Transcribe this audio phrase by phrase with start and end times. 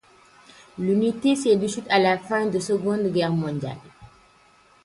[0.79, 3.77] L'Unité s'est dissoute à la fin de Seconde Guerre mondiale.